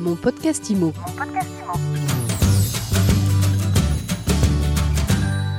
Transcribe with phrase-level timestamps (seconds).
[0.00, 0.94] Mon podcast IMO.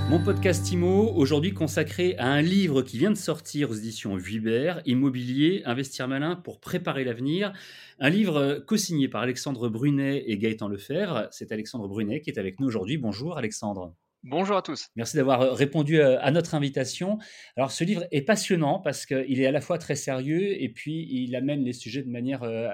[0.10, 4.82] Mon podcast IMO, aujourd'hui consacré à un livre qui vient de sortir aux éditions Vuibert,
[4.88, 7.54] Immobilier, Investir malin pour préparer l'avenir.
[8.00, 11.28] Un livre co-signé par Alexandre Brunet et Gaëtan Lefebvre.
[11.30, 12.98] C'est Alexandre Brunet qui est avec nous aujourd'hui.
[12.98, 13.94] Bonjour Alexandre.
[14.24, 14.90] Bonjour à tous.
[14.96, 17.18] Merci d'avoir euh, répondu euh, à notre invitation.
[17.58, 21.08] Alors ce livre est passionnant parce qu'il est à la fois très sérieux et puis
[21.10, 22.70] il amène les sujets de manière euh,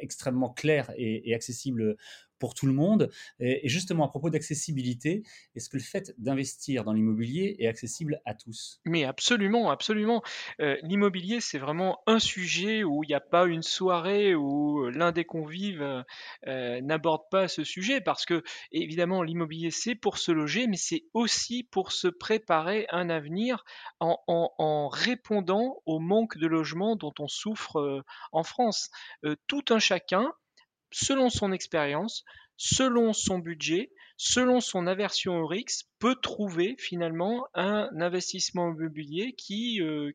[0.00, 1.96] extrêmement claire et, accessible
[2.42, 3.08] pour tout le monde.
[3.38, 5.22] Et, justement, à propos d'accessibilité,
[5.54, 8.80] est-ce que le fait d'investir dans l'immobilier est accessible à tous?
[8.84, 10.24] Mais absolument, absolument.
[10.58, 15.12] Euh, l'immobilier, c'est vraiment un sujet où il n'y a pas une soirée où l'un
[15.12, 16.04] des convives
[16.48, 21.04] euh, n'aborde pas ce sujet, parce que évidemment, l'immobilier, c'est pour se loger, mais c'est
[21.14, 23.62] aussi pour se préparer un avenir
[24.00, 28.90] en, répondant au manque de logement dont on souffre euh, en France.
[29.46, 30.32] tout un chacun
[30.92, 32.24] selon son expérience,
[32.56, 39.80] selon son budget, selon son aversion au risque, peut trouver finalement un investissement immobilier qui,
[39.82, 40.12] euh,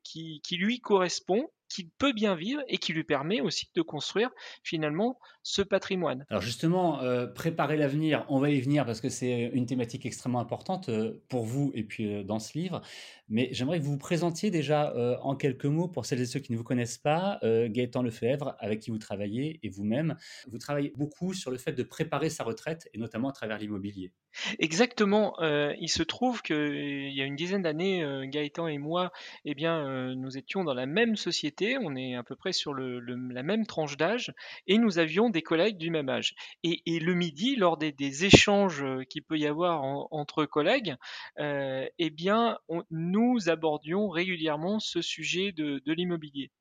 [0.52, 4.30] lui correspond qu'il peut bien vivre et qui lui permet aussi de construire
[4.64, 6.26] finalement ce patrimoine.
[6.30, 10.42] Alors justement, euh, préparer l'avenir, on va y venir parce que c'est une thématique extrêmement
[10.42, 12.82] importante euh, pour vous et puis euh, dans ce livre.
[13.30, 16.54] Mais j'aimerais que vous vous présentiez déjà en quelques mots pour celles et ceux qui
[16.54, 20.16] ne vous connaissent pas, Gaëtan Lefebvre, avec qui vous travaillez et vous-même.
[20.50, 24.14] Vous travaillez beaucoup sur le fait de préparer sa retraite et notamment à travers l'immobilier.
[24.60, 25.36] Exactement.
[25.42, 29.12] il se trouve qu'il y a une dizaine d'années, Gaëtan et moi,
[29.44, 31.57] eh bien, nous étions dans la même société.
[31.62, 34.34] On est à peu près sur la même tranche d'âge
[34.68, 36.36] et nous avions des collègues du même âge.
[36.64, 40.96] Et, le midi, lors des, échanges qu'il peut y avoir entre collègues,
[41.40, 42.58] eh bien,
[42.92, 46.52] nous abordions régulièrement ce sujet de, l'immobilier.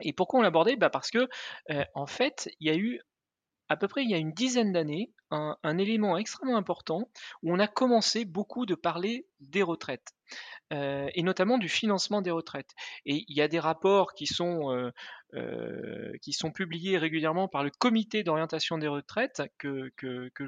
[0.00, 0.76] Et pourquoi on l'abordait?
[0.76, 1.28] Bah Parce que,
[1.94, 3.00] en fait, il y a eu
[3.68, 7.10] à peu près il y a une dizaine d'années, un, élément extrêmement important
[7.42, 10.12] où on a commencé beaucoup de parler des retraites.
[10.72, 12.70] Euh, et notamment du financement des retraites.
[13.04, 14.90] Et il y a des rapports qui sont, euh,
[15.34, 20.46] euh, qui sont publiés régulièrement par le comité d'orientation des retraites que, que, que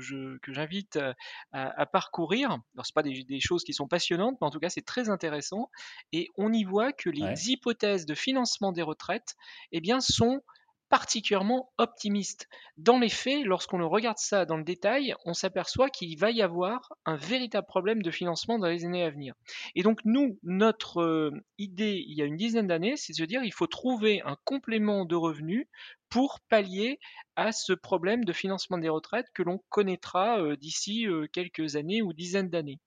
[0.52, 1.14] j'invite à,
[1.52, 2.50] à, parcourir.
[2.74, 5.10] Alors, ce pas des, des, choses qui sont passionnantes, mais en tout cas, c'est très
[5.10, 5.70] intéressant.
[6.12, 9.36] Et on y voit que les hypothèses de financement des retraites
[9.72, 10.40] eh bien, sont
[10.88, 12.48] particulièrement optimiste.
[12.76, 16.92] Dans les faits, lorsqu'on regarde ça dans le détail, on s'aperçoit qu'il va y avoir
[17.04, 19.34] un véritable problème de financement dans les années à venir.
[19.74, 23.24] Et donc nous, notre euh, idée il y a une dizaine d'années, c'est de se
[23.24, 25.66] dire il faut trouver un complément de revenus
[26.08, 26.98] pour pallier
[27.34, 32.02] à ce problème de financement des retraites que l'on connaîtra euh, d'ici euh, quelques années
[32.02, 32.78] ou dizaines d'années.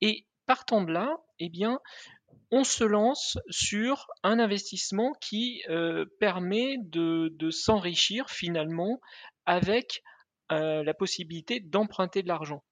[0.00, 1.52] Et partant de là, eh
[2.50, 8.98] on se lance sur un investissement qui euh, permet de, s'enrichir finalement
[9.44, 10.02] avec
[10.50, 12.64] euh, la possibilité d'emprunter de l'argent.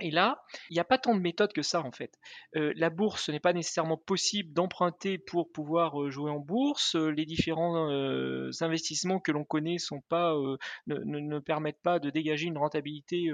[0.00, 2.18] Et là, il n'y a pas tant de méthodes que ça en fait.
[2.56, 6.96] Euh, la bourse, ce n'est pas nécessairement possible d'emprunter pour pouvoir euh, jouer en bourse.
[6.96, 7.60] Euh, les différents
[8.60, 9.76] investissements que l'on connaît
[10.86, 13.30] ne, permettent pas de dégager une rentabilité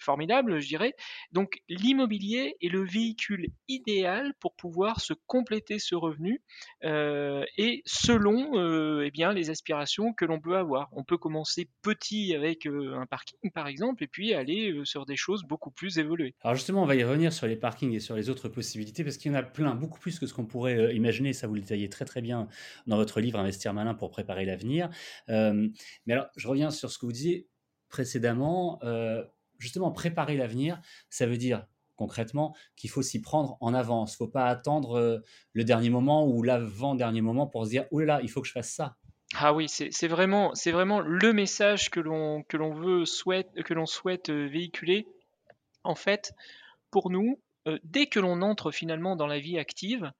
[0.00, 0.94] formidable, je dirais.
[1.32, 6.42] Donc l'immobilier est le véhicule idéal pour pouvoir se compléter ce revenu
[6.82, 10.88] et selon eh les aspirations que l'on peut avoir.
[10.92, 15.44] On peut commencer petit avec un parking par exemple et puis aller sur des choses
[15.44, 16.34] beaucoup plus évoluées.
[16.42, 19.16] Alors justement, on va y revenir sur les parkings et sur les autres possibilités, parce
[19.16, 21.54] qu'il y en a plein, beaucoup plus que ce qu'on pourrait euh, imaginer, ça vous
[21.54, 22.48] le détaillez très très bien
[22.86, 24.90] dans votre livre Investir malin pour préparer l'avenir.
[25.28, 25.68] Euh,
[26.06, 27.48] mais alors, je reviens sur ce que vous disiez
[27.88, 29.24] précédemment, euh,
[29.58, 31.66] justement, préparer l'avenir, ça veut dire
[31.96, 34.12] concrètement qu'il faut s'y prendre en avance.
[34.12, 35.22] Il ne faut pas attendre
[35.52, 38.70] le dernier moment ou l'avant-dernier moment pour se dire, oh il faut que je fasse
[38.70, 38.96] ça.
[39.34, 40.52] Ah oui, c'est vraiment,
[41.00, 42.44] le message que l'on
[43.04, 43.48] souhaite
[43.86, 45.06] souhaite euh, véhiculer.
[45.84, 46.32] En fait,
[46.90, 50.10] pour nous, euh, dès que l'on entre finalement dans la vie active,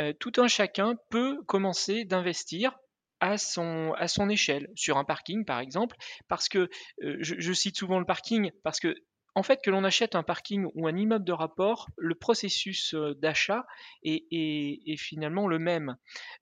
[0.00, 2.76] euh, tout un chacun peut commencer d'investir
[3.20, 3.94] à son,
[4.30, 5.96] échelle, sur un parking par exemple,
[6.28, 6.68] parce que
[7.00, 8.94] je, je, cite souvent le parking, parce que
[9.34, 13.14] en fait, que l'on achète un parking ou un immeuble de rapport, le processus euh,
[13.14, 13.66] d'achat
[14.04, 15.96] est, finalement le même.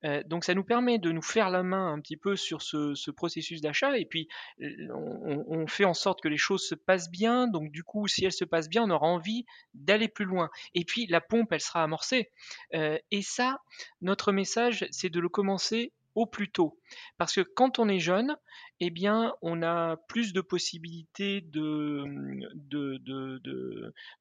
[0.05, 3.11] Euh, donc ça nous permet de nous faire la main un petit peu sur ce,
[3.11, 4.29] processus d'achat et puis
[4.61, 7.47] on, fait en sorte que les choses se passent bien.
[7.47, 10.51] Donc du coup, si elles se passent bien, on aura envie d'aller plus loin.
[10.75, 12.31] Et puis la pompe, elle sera amorcée.
[12.75, 13.59] Euh, et ça,
[14.01, 16.79] notre message, c'est de le commencer au plus tôt.
[17.19, 18.37] Parce que quand on est jeune,
[18.81, 22.05] eh bien, on a plus de possibilités de,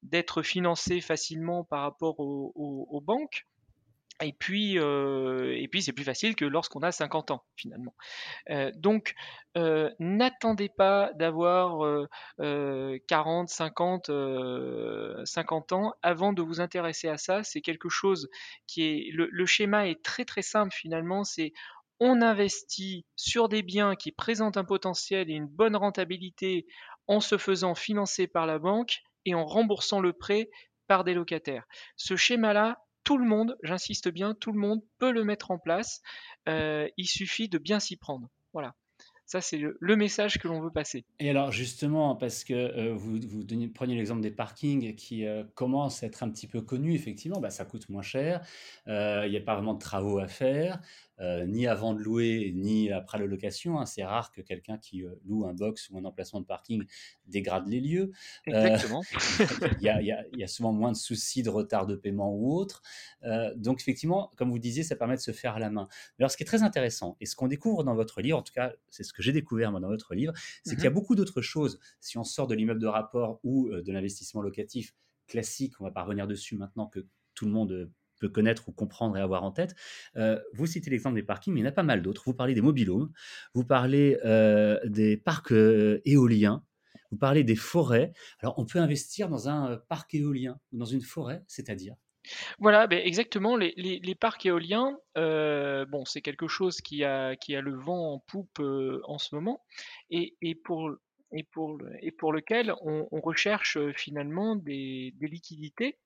[0.02, 3.46] d'être financé facilement par rapport aux, banques.
[4.20, 7.94] Et puis, euh, et puis c'est plus facile que lorsqu'on a 50 ans, finalement.
[8.50, 9.14] Euh, donc,
[9.56, 12.06] euh, n'attendez pas d'avoir
[12.38, 14.10] 40, 50,
[15.24, 17.42] 50 ans avant de vous intéresser à ça.
[17.42, 18.28] C'est quelque chose
[18.68, 19.10] qui est...
[19.12, 21.24] Le, le schéma est très très simple finalement.
[21.24, 21.52] C'est
[22.00, 26.66] on investit sur des biens qui présentent un potentiel et une bonne rentabilité
[27.06, 30.50] en se faisant financer par la banque et en remboursant le prêt
[30.86, 31.66] par des locataires.
[31.96, 36.00] Ce schéma-là, tout le monde, j'insiste bien, tout le monde peut le mettre en place.
[36.48, 38.28] Euh, il suffit de bien s'y prendre.
[38.52, 38.74] Voilà.
[39.24, 41.06] Ça, c'est le, message que l'on veut passer.
[41.18, 43.18] Et alors, justement, parce que euh, vous,
[43.72, 47.48] preniez l'exemple des parkings qui euh, commencent à être un petit peu connus, effectivement, bah,
[47.48, 48.44] ça coûte moins cher,
[48.86, 50.80] il n'y a pas vraiment de travaux à faire,
[51.22, 53.78] euh, ni avant de louer, ni après la location.
[53.78, 53.86] Hein.
[53.86, 56.84] C'est rare que quelqu'un qui euh, loue un box ou un emplacement de parking
[57.26, 58.10] dégrade les lieux.
[58.48, 58.76] Euh,
[59.80, 62.82] il, y a, souvent moins de soucis de retard de paiement ou autre.
[63.56, 65.86] donc effectivement, comme vous disiez, ça permet de se faire à la main.
[66.18, 68.52] alors ce qui est très intéressant, et ce qu'on découvre dans votre livre, en tout
[68.52, 70.32] cas c'est ce que j'ai découvert moi dans votre livre,
[70.64, 71.78] c'est qu'il y a mmh beaucoup d'autres choses.
[72.00, 74.94] Si on sort de l'immeuble de rapport ou de l'investissement locatif
[75.26, 77.90] classique, on va pas revenir dessus maintenant que tout le monde
[78.22, 79.74] peut connaître ou comprendre et avoir en tête.
[80.16, 82.22] Euh, vous citez l'exemple des parkings, mais il y en a pas mal d'autres.
[82.24, 83.10] Vous parlez des mobilhomes,
[83.54, 86.64] vous parlez euh, des parcs euh, éoliens,
[87.10, 88.12] vous parlez des forêts.
[88.38, 91.96] Alors, on peut investir dans un parc éolien ou dans une forêt, c'est-à-dire?
[92.60, 93.56] Voilà, ben exactement.
[93.56, 98.18] Les, les, parcs éoliens, bon, c'est quelque chose qui a, qui a le vent en
[98.20, 99.64] poupe en ce moment,
[100.08, 100.92] et, et, pour,
[101.32, 105.98] et, pour, et pour lequel on, on recherche finalement des, des liquidités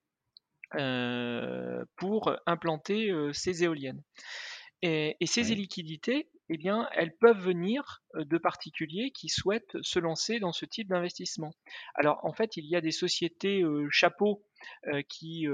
[1.96, 4.02] pour implanter euh, ces éoliennes.
[4.82, 10.38] Et, ces liquidités, eh bien, elles peuvent venir euh, de particuliers qui souhaitent se lancer
[10.38, 11.52] dans ce type d'investissement.
[11.94, 14.44] Alors, en fait, il y a des sociétés chapeaux
[15.08, 15.46] qui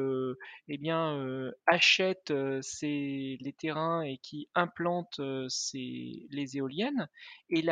[0.68, 7.08] eh bien, achètent les terrains et qui implantent les éoliennes.
[7.50, 7.64] Et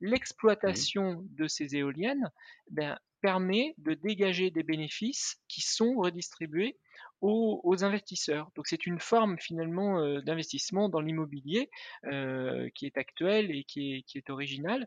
[0.00, 2.30] l'exploitation de ces éoliennes
[2.70, 6.76] ben, permet de dégager des bénéfices qui sont redistribués
[7.20, 8.50] aux, investisseurs.
[8.54, 11.70] Donc c'est une forme finalement euh, d'investissement dans l'immobilier
[12.04, 14.86] euh, qui est actuelle et qui est, qui est originale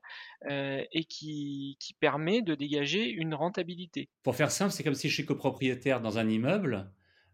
[0.50, 4.10] euh, et qui, qui, permet de dégager une rentabilité.
[4.22, 5.26] Pour faire simple, c'est comme si je suis
[5.98, 6.92] copropriétaire dans un immeuble,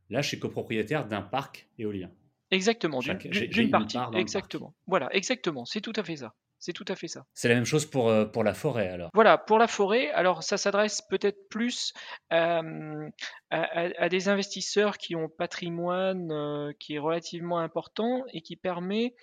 [0.10, 2.10] là je suis copropriétaire d'un parc éolien.
[2.52, 3.98] Exactement, d'une partie.
[4.16, 4.76] Exactement.
[4.86, 6.34] Voilà, exactement, c'est tout à fait ça.
[6.60, 7.26] C'est tout à fait ça.
[7.34, 9.10] C'est la même chose pour, euh, pour la forêt alors.
[9.14, 11.92] Voilà, pour la forêt, alors ça s'adresse peut-être plus
[12.32, 13.10] euh,
[13.50, 19.14] à, des investisseurs qui ont patrimoine euh, qui est relativement important et qui permet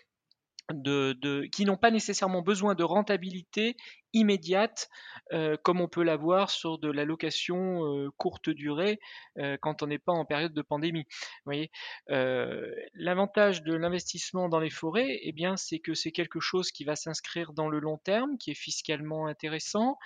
[0.74, 3.74] de, qui n'ont pas nécessairement besoin de rentabilité
[4.12, 4.88] immédiate
[5.32, 8.98] euh, comme on peut l'avoir sur de la location euh, courte durée
[9.38, 11.06] euh, quand on n'est pas en période de pandémie.
[11.44, 11.70] voyez,
[12.08, 16.96] l'avantage de l'investissement dans les forêts, eh bien, c'est que c'est quelque chose qui va
[16.96, 19.98] s'inscrire dans le long terme, qui est fiscalement intéressant,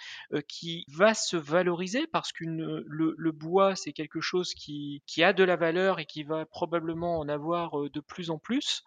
[0.49, 5.56] qui va se valoriser parce que le, bois, c'est quelque chose qui, a de la
[5.56, 8.83] valeur et qui va probablement en avoir de plus en plus.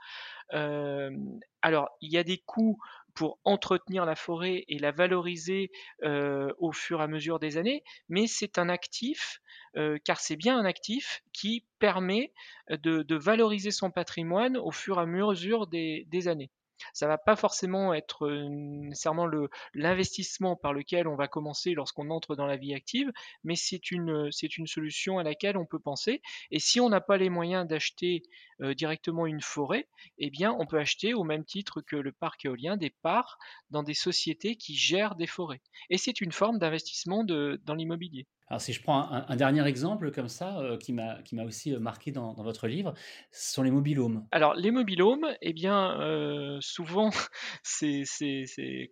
[0.52, 2.78] alors, il y a des coûts
[3.18, 5.72] pour entretenir la forêt et la valoriser
[6.04, 9.42] euh, au fur et à mesure des années, mais c'est un actif,
[9.76, 12.32] euh, car c'est bien un actif qui permet
[12.70, 16.52] de, valoriser son patrimoine au fur et à mesure des années.
[16.94, 19.30] Ça va pas forcément être nécessairement
[19.74, 23.12] l'investissement par lequel on va commencer lorsqu'on entre dans la vie active,
[23.44, 26.22] mais c'est une, c'est une solution à laquelle on peut penser.
[26.52, 28.24] Et si on n'a pas les moyens d'acheter
[28.60, 29.88] directement une forêt,
[30.18, 33.38] eh bien, on peut acheter au même titre que le parc éolien des parts
[33.70, 35.62] dans des sociétés qui gèrent des forêts.
[35.90, 38.28] Et c'est une forme d'investissement dans l'immobilier.
[38.50, 42.12] Alors si je prends un, dernier exemple comme ça, euh, qui m'a aussi euh, marqué
[42.12, 42.94] dans, votre livre,
[43.32, 44.26] ce sont les mobilhomes.
[44.32, 47.10] Alors les mobilhomes, eh bien euh, souvent,
[47.64, 48.06] c'est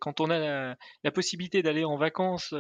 [0.02, 2.54] quand on a la, possibilité d'aller en vacances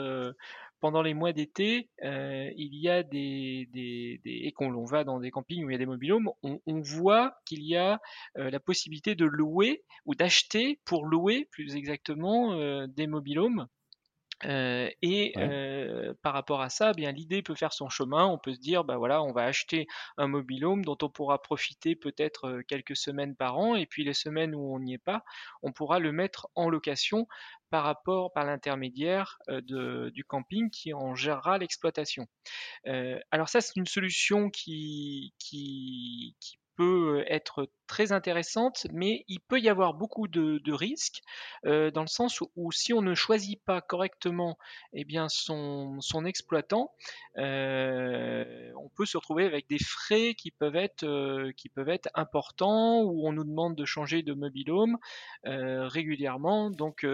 [0.79, 5.65] pendant les mois d'été, il y a des, des, et qu'on va dans des campings
[5.65, 7.99] où il y a des mobilhomes, on, on voit qu'il y a
[8.35, 13.67] la possibilité de louer ou d'acheter pour louer plus exactement des mobilhomes
[14.45, 18.25] euh, et euh, par rapport à ça, eh bien l'idée peut faire son chemin.
[18.25, 19.87] On peut se dire, bah voilà, on va acheter
[20.17, 24.13] un mobilhome dont on pourra profiter peut-être euh, quelques semaines par an, et puis les
[24.13, 25.23] semaines où on n'y est pas,
[25.63, 27.27] on pourra le mettre en location
[27.69, 32.27] par rapport, par l'intermédiaire du camping qui en gérera l'exploitation.
[33.31, 39.59] alors ça, c'est une solution qui, qui, qui peut être très intéressante, mais il peut
[39.59, 41.21] y avoir beaucoup de, risques,
[41.63, 44.57] dans le sens où, si on ne choisit pas correctement
[44.93, 46.91] eh bien, son, exploitant,
[47.37, 53.27] on peut se retrouver avec des frais qui peuvent être, qui peuvent être importants, où
[53.27, 54.97] on nous demande de changer de mobile home
[55.43, 57.05] régulièrement, donc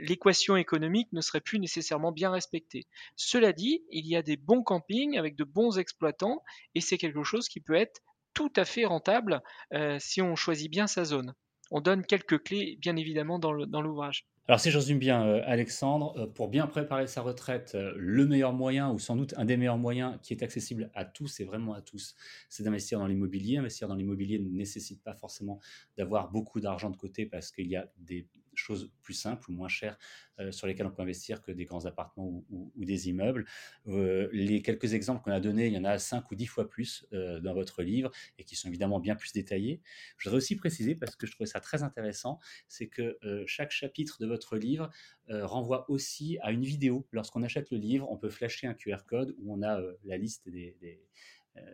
[0.00, 2.86] l'équation économique ne serait plus nécessairement bien respectée.
[3.16, 6.42] Cela dit, il y a des bons campings avec de bons exploitants,
[6.74, 8.00] et c'est quelque chose qui peut être
[8.34, 11.34] tout à fait rentable euh, si on choisit bien sa zone.
[11.70, 14.26] On donne quelques clés, bien évidemment, dans l'ouvrage.
[14.46, 18.52] Alors si je résume bien, euh, Alexandre, euh, pour bien préparer sa retraite, le meilleur
[18.52, 21.72] moyen, ou sans doute un des meilleurs moyens qui est accessible à tous et vraiment
[21.72, 22.14] à tous,
[22.50, 23.56] c'est d'investir dans l'immobilier.
[23.56, 25.60] Investir dans l'immobilier ne nécessite pas forcément
[25.96, 29.68] d'avoir beaucoup d'argent de côté parce qu'il y a des choses plus simples ou moins
[29.68, 29.98] chères
[30.40, 33.46] euh, sur lesquelles on peut investir que des grands appartements ou, des immeubles.
[33.86, 36.68] Euh, les quelques exemples qu'on a donnés, il y en a 5 ou 10 fois
[36.68, 39.80] plus euh, dans votre livre et qui sont évidemment bien plus détaillés.
[40.18, 44.18] Je voudrais aussi préciser, parce que je trouvais ça très intéressant, c'est que chaque chapitre
[44.20, 44.90] de votre livre
[45.28, 47.06] renvoie aussi à une vidéo.
[47.12, 50.48] Lorsqu'on achète le livre, on peut flasher un QR code où on a la liste
[50.48, 50.76] des,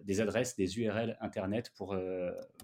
[0.05, 1.97] des adresses, des URL Internet pour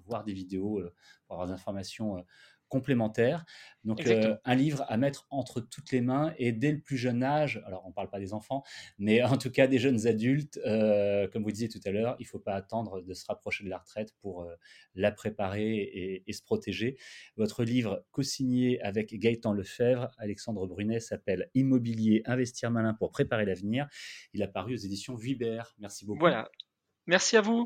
[0.07, 0.83] voir des vidéos,
[1.27, 2.25] pour avoir des informations
[2.69, 3.45] complémentaires.
[3.85, 7.23] Donc, euh, un livre à mettre entre toutes les mains et dès le plus jeune
[7.23, 8.65] âge, alors on ne parle pas des enfants,
[8.99, 12.25] mais en tout cas des jeunes adultes, euh, comme vous disiez tout à l'heure, il
[12.25, 14.55] ne faut pas attendre de se rapprocher de la retraite pour euh,
[14.95, 16.99] la préparer et, se protéger.
[17.37, 23.89] Votre livre, co-signé avec Gaëtan Lefebvre, Alexandre Brunet, s'appelle Immobilier, investir malin pour préparer l'avenir.
[24.35, 25.75] Il a paru aux éditions Vibert.
[25.79, 26.21] Merci beaucoup.
[26.21, 26.51] Voilà.
[27.07, 27.55] Merci à vous.